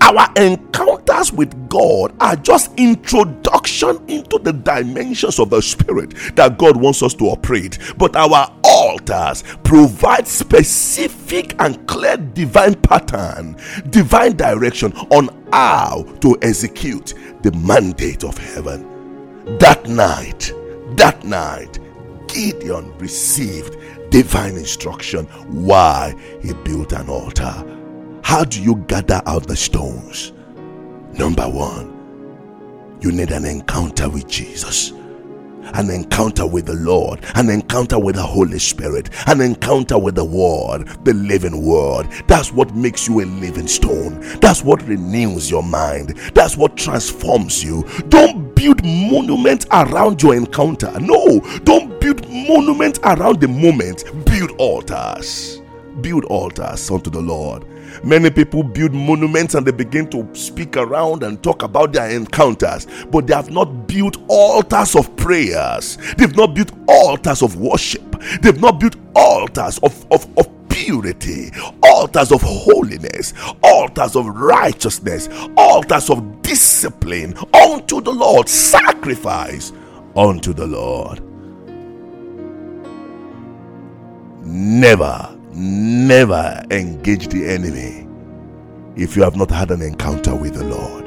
Our 0.00 0.32
encounters 0.36 1.32
with 1.32 1.68
God 1.68 2.14
are 2.20 2.34
just 2.34 2.72
introduction 2.78 4.02
into 4.08 4.38
the 4.38 4.52
dimensions 4.52 5.38
of 5.38 5.50
the 5.50 5.60
spirit 5.60 6.14
that 6.36 6.56
God 6.56 6.76
wants 6.76 7.02
us 7.02 7.12
to 7.14 7.26
operate. 7.26 7.78
But 7.98 8.16
our 8.16 8.50
altars 8.64 9.44
provide 9.62 10.26
specific 10.26 11.54
and 11.60 11.86
clear 11.86 12.16
divine 12.16 12.74
pattern, 12.76 13.56
divine 13.90 14.36
direction 14.36 14.92
on 15.10 15.28
how 15.52 16.02
to 16.20 16.36
execute 16.42 17.14
the 17.42 17.52
mandate 17.52 18.24
of 18.24 18.36
heaven. 18.38 18.86
That 19.58 19.88
night, 19.88 20.52
that 20.96 21.24
night, 21.24 21.78
Gideon 22.28 22.96
received 22.98 23.76
divine 24.10 24.56
instruction 24.56 25.26
why 25.48 26.14
he 26.42 26.52
built 26.52 26.92
an 26.92 27.08
altar. 27.08 27.64
How 28.22 28.44
do 28.44 28.62
you 28.62 28.76
gather 28.86 29.22
out 29.26 29.46
the 29.46 29.56
stones? 29.56 30.32
Number 31.12 31.48
one, 31.48 32.98
you 33.00 33.10
need 33.12 33.30
an 33.30 33.44
encounter 33.44 34.08
with 34.08 34.28
Jesus 34.28 34.92
an 35.74 35.90
encounter 35.90 36.46
with 36.46 36.66
the 36.66 36.74
Lord, 36.74 37.20
an 37.34 37.48
encounter 37.50 37.98
with 37.98 38.16
the 38.16 38.22
Holy 38.22 38.58
Spirit, 38.58 39.10
an 39.26 39.40
encounter 39.40 39.98
with 39.98 40.14
the 40.14 40.24
Word, 40.24 40.88
the 41.04 41.14
living 41.14 41.64
Word. 41.64 42.08
That's 42.26 42.52
what 42.52 42.74
makes 42.74 43.08
you 43.08 43.20
a 43.20 43.24
living 43.24 43.68
stone. 43.68 44.20
That's 44.40 44.62
what 44.62 44.82
renews 44.86 45.50
your 45.50 45.62
mind. 45.62 46.10
That's 46.34 46.56
what 46.56 46.76
transforms 46.76 47.62
you. 47.62 47.86
Don't 48.08 48.54
build 48.54 48.84
monuments 48.84 49.66
around 49.70 50.22
your 50.22 50.34
encounter. 50.34 50.92
No, 51.00 51.40
don't 51.64 52.00
build 52.00 52.28
monuments 52.28 52.98
around 53.04 53.40
the 53.40 53.48
moment. 53.48 54.04
Build 54.26 54.52
altars. 54.58 55.62
Build 56.00 56.24
altars 56.26 56.90
unto 56.90 57.10
the 57.10 57.20
Lord. 57.20 57.64
Many 58.04 58.30
people 58.30 58.62
build 58.62 58.92
monuments 58.92 59.54
and 59.54 59.66
they 59.66 59.72
begin 59.72 60.08
to 60.10 60.28
speak 60.34 60.76
around 60.76 61.22
and 61.22 61.42
talk 61.42 61.62
about 61.62 61.92
their 61.92 62.10
encounters, 62.10 62.86
but 63.10 63.26
they 63.26 63.34
have 63.34 63.50
not 63.50 63.86
built 63.86 64.16
altars 64.28 64.96
of 64.96 65.14
prayers. 65.16 65.98
They've 66.16 66.34
not 66.36 66.54
built 66.54 66.72
altars 66.88 67.42
of 67.42 67.56
worship. 67.56 68.02
They've 68.42 68.60
not 68.60 68.80
built 68.80 68.96
altars 69.14 69.78
of, 69.78 70.06
of, 70.12 70.26
of 70.38 70.48
purity, 70.68 71.50
altars 71.82 72.32
of 72.32 72.40
holiness, 72.42 73.34
altars 73.62 74.16
of 74.16 74.26
righteousness, 74.26 75.28
altars 75.56 76.10
of 76.10 76.42
discipline 76.42 77.36
unto 77.54 78.00
the 78.00 78.12
Lord, 78.12 78.48
sacrifice 78.48 79.72
unto 80.16 80.52
the 80.52 80.66
Lord. 80.66 81.22
Never 84.42 85.39
Never 85.62 86.62
engage 86.70 87.28
the 87.28 87.46
enemy 87.46 88.08
if 88.96 89.14
you 89.14 89.22
have 89.22 89.36
not 89.36 89.50
had 89.50 89.70
an 89.70 89.82
encounter 89.82 90.34
with 90.34 90.54
the 90.54 90.64
Lord. 90.64 91.06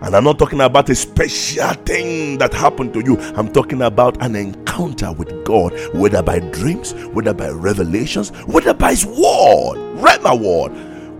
And 0.00 0.14
I'm 0.14 0.22
not 0.22 0.38
talking 0.38 0.60
about 0.60 0.88
a 0.90 0.94
special 0.94 1.72
thing 1.84 2.38
that 2.38 2.54
happened 2.54 2.92
to 2.92 3.00
you. 3.00 3.18
I'm 3.34 3.52
talking 3.52 3.82
about 3.82 4.22
an 4.22 4.36
encounter 4.36 5.10
with 5.10 5.44
God, 5.44 5.72
whether 5.92 6.22
by 6.22 6.38
dreams, 6.38 6.94
whether 7.06 7.34
by 7.34 7.48
revelations, 7.48 8.30
whether 8.46 8.74
by 8.74 8.90
His 8.90 9.04
word, 9.04 9.78
Rhema 9.98 10.38
word. 10.38 10.70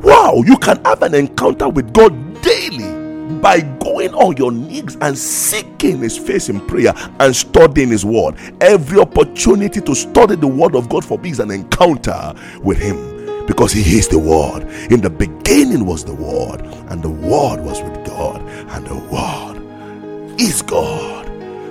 Wow, 0.04 0.44
you 0.46 0.56
can 0.56 0.80
have 0.84 1.02
an 1.02 1.16
encounter 1.16 1.68
with 1.68 1.92
God 1.92 2.40
daily 2.40 2.99
by 3.38 3.60
going 3.60 4.14
on 4.14 4.36
your 4.36 4.52
knees 4.52 4.96
and 5.00 5.16
seeking 5.16 5.98
his 5.98 6.18
face 6.18 6.48
in 6.48 6.66
prayer 6.66 6.92
and 7.20 7.34
studying 7.34 7.90
his 7.90 8.04
word. 8.04 8.36
Every 8.60 8.98
opportunity 8.98 9.80
to 9.80 9.94
study 9.94 10.36
the 10.36 10.46
word 10.46 10.74
of 10.74 10.88
God 10.88 11.04
for 11.04 11.18
me 11.18 11.30
is 11.30 11.40
an 11.40 11.50
encounter 11.50 12.34
with 12.62 12.78
him 12.78 13.46
because 13.46 13.72
he 13.72 13.80
is 13.98 14.08
the 14.08 14.18
word. 14.18 14.62
In 14.92 15.00
the 15.00 15.10
beginning 15.10 15.84
was 15.86 16.04
the 16.04 16.14
word, 16.14 16.60
and 16.90 17.02
the 17.02 17.10
word 17.10 17.60
was 17.60 17.82
with 17.82 18.06
God, 18.06 18.40
and 18.70 18.86
the 18.86 18.96
word 19.10 20.40
is 20.40 20.62
God. 20.62 21.26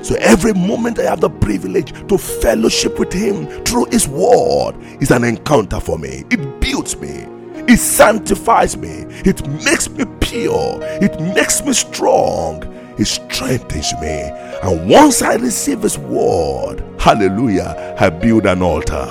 So 0.05 0.15
every 0.15 0.53
moment 0.53 0.99
I 0.99 1.03
have 1.03 1.21
the 1.21 1.29
privilege 1.29 1.93
to 2.07 2.17
fellowship 2.17 2.99
with 2.99 3.13
him 3.13 3.47
through 3.63 3.85
his 3.85 4.07
word 4.07 4.73
is 5.01 5.11
an 5.11 5.23
encounter 5.23 5.79
for 5.79 5.97
me. 5.97 6.23
It 6.29 6.59
builds 6.59 6.97
me. 6.97 7.27
It 7.69 7.77
sanctifies 7.77 8.75
me. 8.75 9.05
It 9.25 9.47
makes 9.63 9.87
me 9.91 10.03
pure. 10.19 10.79
It 10.81 11.21
makes 11.21 11.63
me 11.63 11.73
strong. 11.73 12.63
It 12.97 13.05
strengthens 13.05 13.93
me. 14.01 14.31
And 14.63 14.89
once 14.89 15.21
I 15.21 15.35
receive 15.35 15.83
His 15.83 15.95
word, 15.99 16.83
hallelujah, 16.99 17.95
I 17.99 18.09
build 18.09 18.47
an 18.47 18.63
altar. 18.63 19.07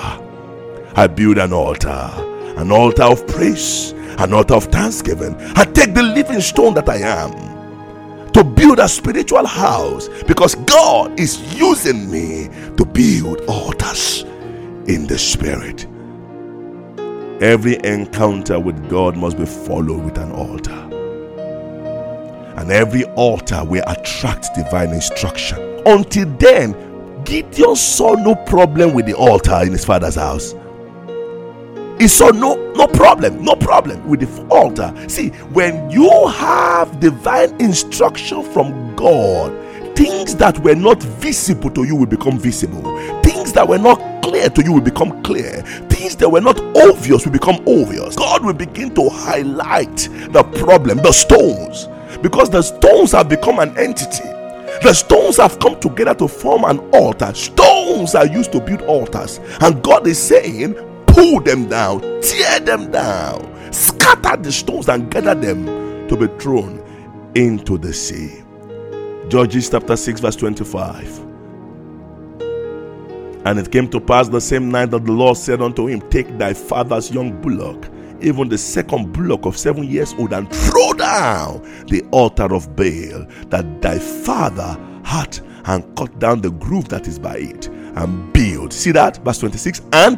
I 0.93 1.07
build 1.07 1.37
an 1.37 1.53
altar. 1.53 2.11
An 2.57 2.69
altar 2.73 3.03
of 3.03 3.25
praise, 3.27 3.91
an 4.17 4.33
altar 4.33 4.55
of 4.55 4.65
thanksgiving. 4.65 5.37
I 5.55 5.63
take 5.63 5.93
the 5.93 6.03
living 6.03 6.41
stone 6.41 6.73
that 6.73 6.89
I 6.89 6.97
am 6.97 7.31
to 8.33 8.43
build 8.43 8.79
a 8.79 8.89
spiritual 8.89 9.45
house 9.45 10.09
because 10.27 10.55
God 10.55 11.17
is 11.17 11.57
using 11.57 12.11
me 12.11 12.49
to 12.75 12.83
build 12.83 13.39
altars 13.47 14.23
in 14.87 15.07
the 15.07 15.17
spirit. 15.17 15.87
Every 17.41 17.81
encounter 17.85 18.59
with 18.59 18.89
God 18.89 19.15
must 19.15 19.37
be 19.37 19.45
followed 19.45 20.03
with 20.03 20.17
an 20.17 20.31
altar. 20.33 20.73
And 22.57 22.69
every 22.69 23.05
altar 23.15 23.63
will 23.63 23.83
attract 23.87 24.53
divine 24.55 24.89
instruction. 24.89 25.57
Until 25.85 26.25
then, 26.35 27.23
Gideon 27.23 27.77
saw 27.77 28.15
no 28.15 28.35
problem 28.35 28.93
with 28.93 29.05
the 29.05 29.13
altar 29.13 29.61
in 29.61 29.71
his 29.71 29.85
father's 29.85 30.15
house. 30.15 30.53
He 31.97 32.09
saw 32.09 32.29
no 32.31 32.55
no 32.73 32.87
problem, 32.87 33.41
no 33.43 33.55
problem 33.55 34.05
with 34.05 34.19
the 34.19 34.47
altar. 34.47 34.93
See, 35.07 35.29
when 35.53 35.89
you 35.89 36.27
have 36.27 36.99
divine 36.99 37.55
instruction 37.61 38.43
from 38.51 38.95
God, 38.97 39.53
things 39.95 40.35
that 40.35 40.59
were 40.59 40.75
not 40.75 41.01
visible 41.01 41.69
to 41.71 41.85
you 41.85 41.95
will 41.95 42.05
become 42.05 42.37
visible. 42.37 42.83
Things 43.21 43.53
that 43.53 43.65
were 43.67 43.77
not 43.77 44.18
clear 44.39 44.49
to 44.49 44.63
you 44.63 44.73
will 44.73 44.81
become 44.81 45.21
clear. 45.23 45.61
Things 45.89 46.15
that 46.17 46.29
were 46.29 46.41
not 46.41 46.59
obvious 46.77 47.25
will 47.25 47.33
become 47.33 47.55
obvious. 47.67 48.15
God 48.15 48.45
will 48.45 48.53
begin 48.53 48.93
to 48.95 49.09
highlight 49.09 49.97
the 50.31 50.43
problem, 50.59 50.99
the 50.99 51.11
stones, 51.11 51.87
because 52.21 52.49
the 52.49 52.61
stones 52.61 53.11
have 53.11 53.27
become 53.27 53.59
an 53.59 53.77
entity. 53.77 54.29
The 54.81 54.93
stones 54.93 55.37
have 55.37 55.59
come 55.59 55.77
together 55.79 56.15
to 56.15 56.27
form 56.27 56.63
an 56.63 56.79
altar. 56.93 57.33
Stones 57.33 58.15
are 58.15 58.27
used 58.27 58.53
to 58.53 58.61
build 58.61 58.81
altars, 58.83 59.39
and 59.59 59.83
God 59.83 60.07
is 60.07 60.17
saying, 60.21 60.75
pull 61.05 61.41
them 61.41 61.67
down, 61.67 61.99
tear 62.21 62.61
them 62.61 62.91
down, 62.91 63.73
scatter 63.73 64.37
the 64.37 64.51
stones, 64.51 64.87
and 64.87 65.11
gather 65.11 65.35
them 65.35 66.07
to 66.07 66.15
be 66.15 66.27
thrown 66.41 66.81
into 67.35 67.77
the 67.77 67.93
sea. 67.93 68.41
Judges 69.27 69.69
chapter 69.69 69.97
6, 69.97 70.21
verse 70.21 70.35
25. 70.37 71.28
And 73.45 73.57
it 73.57 73.71
came 73.71 73.89
to 73.89 74.01
pass 74.01 74.27
the 74.27 74.41
same 74.41 74.69
night 74.69 74.91
that 74.91 75.05
the 75.05 75.11
Lord 75.11 75.37
said 75.37 75.61
unto 75.61 75.87
him, 75.87 76.01
Take 76.09 76.37
thy 76.37 76.53
father's 76.53 77.09
young 77.09 77.41
bullock, 77.41 77.87
even 78.21 78.49
the 78.49 78.57
second 78.57 79.13
bullock 79.13 79.45
of 79.45 79.57
seven 79.57 79.85
years 79.85 80.13
old, 80.17 80.33
and 80.33 80.51
throw 80.51 80.93
down 80.93 81.61
the 81.87 82.03
altar 82.11 82.53
of 82.53 82.75
Baal 82.75 83.25
that 83.47 83.81
thy 83.81 83.97
father 83.97 84.77
had, 85.03 85.39
and 85.65 85.95
cut 85.95 86.19
down 86.19 86.41
the 86.41 86.51
groove 86.51 86.89
that 86.89 87.07
is 87.07 87.17
by 87.17 87.37
it, 87.37 87.67
and 87.67 88.33
build. 88.33 88.73
See 88.73 88.91
that? 88.91 89.17
Verse 89.23 89.39
26 89.39 89.81
And 89.93 90.17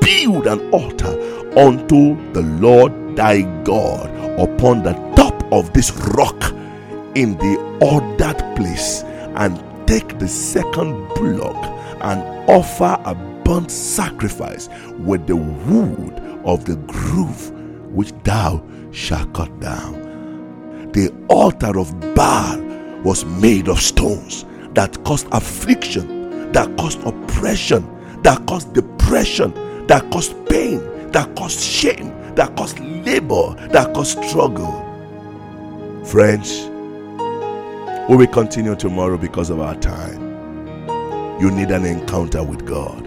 build 0.00 0.48
an 0.48 0.68
altar 0.70 1.14
unto 1.56 2.32
the 2.32 2.42
Lord 2.42 3.16
thy 3.16 3.42
God 3.62 4.10
upon 4.40 4.82
the 4.82 4.92
top 5.14 5.52
of 5.52 5.72
this 5.72 5.92
rock 6.14 6.52
in 7.14 7.36
the 7.38 7.78
ordered 7.80 8.56
place, 8.56 9.02
and 9.36 9.62
take 9.86 10.18
the 10.18 10.26
second 10.26 11.08
bullock 11.14 11.75
and 12.06 12.22
offer 12.48 12.96
a 13.04 13.14
burnt 13.44 13.70
sacrifice 13.70 14.68
with 14.98 15.26
the 15.26 15.34
wood 15.34 16.14
of 16.44 16.64
the 16.64 16.76
groove 16.86 17.50
which 17.92 18.12
thou 18.22 18.64
shalt 18.92 19.32
cut 19.34 19.60
down. 19.60 20.90
The 20.92 21.12
altar 21.28 21.78
of 21.78 21.98
Baal 22.14 22.60
was 23.02 23.24
made 23.24 23.68
of 23.68 23.80
stones 23.80 24.44
that 24.74 25.02
caused 25.04 25.26
affliction, 25.32 26.52
that 26.52 26.76
caused 26.76 27.02
oppression, 27.04 27.84
that 28.22 28.46
caused 28.46 28.72
depression, 28.72 29.52
that 29.88 30.08
caused 30.12 30.32
pain, 30.48 30.78
that 31.10 31.34
caused 31.34 31.60
shame, 31.60 32.10
that 32.36 32.56
caused 32.56 32.78
labor, 32.78 33.54
that 33.70 33.92
caused 33.94 34.22
struggle. 34.24 34.82
Friends, 36.04 36.66
we 38.08 38.16
will 38.16 38.26
continue 38.28 38.76
tomorrow 38.76 39.18
because 39.18 39.50
of 39.50 39.58
our 39.58 39.74
time 39.74 40.25
you 41.40 41.50
need 41.50 41.70
an 41.70 41.84
encounter 41.84 42.42
with 42.42 42.66
God. 42.66 43.06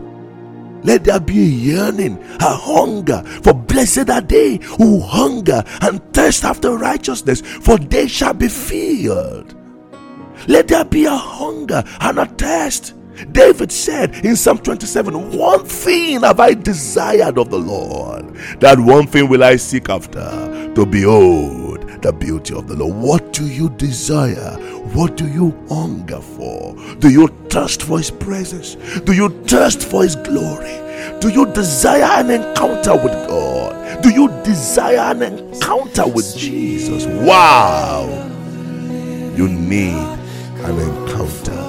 Let 0.84 1.04
there 1.04 1.20
be 1.20 1.39
a 1.39 1.44
yearning, 1.44 2.18
a 2.39 2.56
hunger, 2.56 3.22
for 3.44 3.54
blessed 3.54 4.10
are 4.10 4.22
they 4.22 4.58
who 4.58 5.02
hunger 5.02 5.63
and 5.82 6.02
thirst 6.13 6.46
after 6.46 6.78
righteousness, 6.78 7.42
for 7.42 7.78
they 7.78 8.08
shall 8.08 8.34
be 8.34 8.48
filled. 8.48 9.56
Let 10.48 10.70
there 10.70 10.86
be 10.86 11.06
a 11.06 11.15
hunger 11.15 11.84
and 12.00 12.20
a 12.20 12.26
thirst. 12.26 12.94
David 13.34 13.72
said 13.72 14.26
in 14.26 14.38
Psalm 14.38 14.60
27, 14.60 15.38
One 15.38 15.65
thing 15.65 16.22
have 16.22 16.39
I 16.39 16.54
desired 16.54 17.38
of 17.38 17.50
the 17.50 17.60
Lord, 17.60 18.34
that 18.62 18.80
one 18.80 19.08
thing 19.08 19.28
will 19.28 19.44
I 19.44 19.58
seek 19.58 19.89
after, 19.89 20.74
to 20.74 20.86
behold 20.86 22.02
the 22.02 22.13
beauty 22.13 22.56
of 22.56 22.68
the 22.68 22.76
Lord. 22.76 22.96
What 22.96 23.34
do 23.34 23.46
you 23.46 23.70
desire? 23.72 24.58
What 24.93 25.17
do 25.17 25.28
you 25.28 25.56
hunger 25.69 26.19
for? 26.19 26.75
Do 26.95 27.10
you 27.10 27.28
thirst 27.49 27.84
for 27.84 27.99
His 27.99 28.10
presence? 28.10 28.75
Do 29.02 29.13
you 29.13 29.30
thirst 29.43 29.84
for 29.84 30.04
His 30.04 30.15
glory? 30.15 30.80
Do 31.19 31.30
you 31.30 31.45
desire 31.54 32.23
an 32.23 32.32
encounter 32.32 32.95
with 32.95 33.13
God? 33.28 34.02
Do 34.02 34.10
you 34.10 34.30
desire 34.43 35.12
an 35.12 35.21
encounter 35.21 36.08
with 36.08 36.36
Jesus? 36.36 37.06
Wow! 37.06 38.08
You 39.36 39.47
need 39.47 39.93
an 39.93 40.80
encounter 40.80 41.62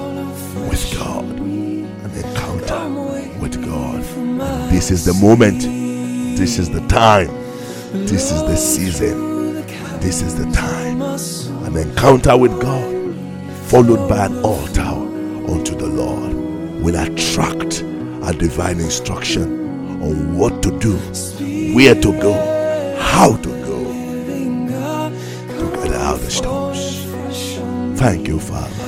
with 0.69 0.95
God. 0.99 1.25
An 1.25 2.11
encounter 2.11 3.39
with 3.39 3.63
God. 3.63 4.03
This 4.71 4.91
is 4.91 5.05
the 5.05 5.15
moment. 5.15 5.61
This 6.39 6.59
is 6.59 6.71
the 6.71 6.81
time. 6.89 7.29
This 7.93 8.33
is 8.33 8.41
the 8.43 8.57
season. 8.57 9.57
This 10.01 10.23
is 10.23 10.37
the 10.37 10.51
time. 10.53 11.03
An 11.67 11.77
encounter 11.77 12.37
with 12.37 12.59
God 12.63 13.00
followed 13.71 14.09
by 14.09 14.27
an 14.27 14.37
altar 14.43 14.83
unto 14.83 15.77
the 15.77 15.87
Lord 15.87 16.35
will 16.83 16.97
attract 16.97 17.83
a 18.29 18.35
divine 18.37 18.81
instruction 18.81 20.03
on 20.03 20.37
what 20.37 20.61
to 20.65 20.77
do, 20.81 20.97
where 21.73 21.95
to 21.95 22.11
go, 22.21 22.33
how 22.99 23.37
to 23.37 23.49
go 23.49 23.79
to 25.61 25.71
get 25.77 25.93
out 25.95 26.17
of 26.17 26.25
the 26.25 26.31
stones. 26.33 27.05
Thank 27.97 28.27
you, 28.27 28.41
Father. 28.41 28.87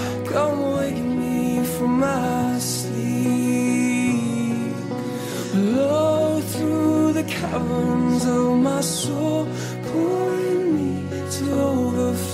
Caverns 7.29 8.25
of 8.27 8.57
my 8.57 8.81
soul, 8.81 9.47
pouring 9.85 10.75
me 10.77 11.31
to 11.31 11.53
overflow. 11.53 12.32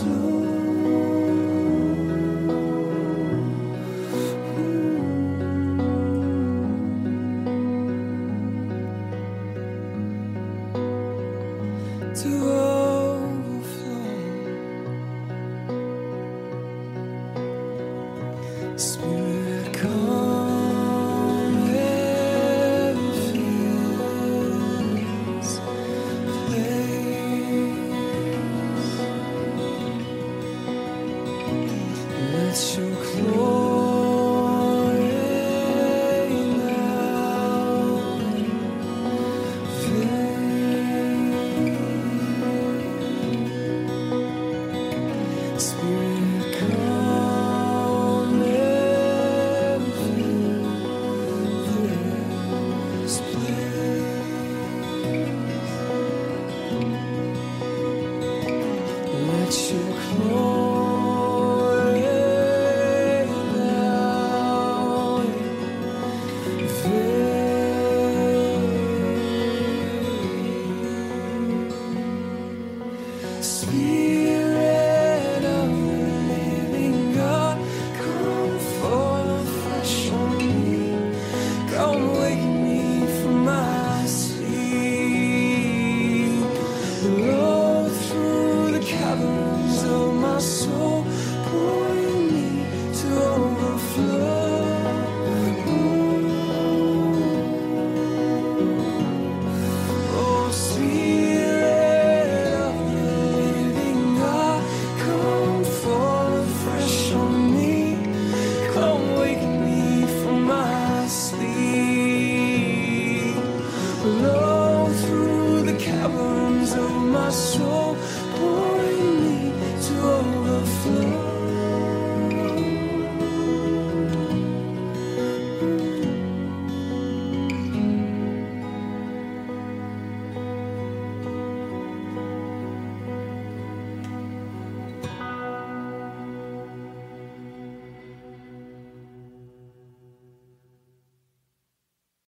Your 59.50 59.80
glory 59.80 59.87